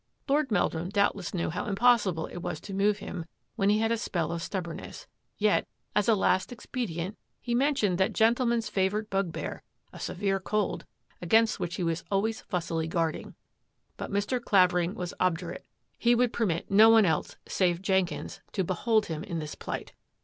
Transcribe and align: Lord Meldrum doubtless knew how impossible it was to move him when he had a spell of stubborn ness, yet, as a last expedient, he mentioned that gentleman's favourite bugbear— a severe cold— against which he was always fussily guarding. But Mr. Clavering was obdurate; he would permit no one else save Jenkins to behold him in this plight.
Lord 0.27 0.49
Meldrum 0.51 0.89
doubtless 0.89 1.31
knew 1.31 1.51
how 1.51 1.67
impossible 1.67 2.25
it 2.25 2.37
was 2.39 2.59
to 2.61 2.73
move 2.73 2.97
him 2.97 3.23
when 3.55 3.69
he 3.69 3.77
had 3.77 3.91
a 3.91 3.99
spell 3.99 4.31
of 4.31 4.41
stubborn 4.41 4.77
ness, 4.77 5.05
yet, 5.37 5.67
as 5.95 6.09
a 6.09 6.15
last 6.15 6.51
expedient, 6.51 7.19
he 7.39 7.53
mentioned 7.53 7.99
that 7.99 8.11
gentleman's 8.11 8.67
favourite 8.67 9.11
bugbear— 9.11 9.61
a 9.93 9.99
severe 9.99 10.39
cold— 10.39 10.87
against 11.21 11.59
which 11.59 11.75
he 11.75 11.83
was 11.83 12.03
always 12.09 12.41
fussily 12.41 12.87
guarding. 12.87 13.35
But 13.95 14.09
Mr. 14.09 14.43
Clavering 14.43 14.95
was 14.95 15.13
obdurate; 15.19 15.67
he 15.99 16.15
would 16.15 16.33
permit 16.33 16.71
no 16.71 16.89
one 16.89 17.05
else 17.05 17.35
save 17.47 17.79
Jenkins 17.79 18.41
to 18.53 18.63
behold 18.63 19.05
him 19.05 19.23
in 19.23 19.37
this 19.37 19.53
plight. 19.53 19.93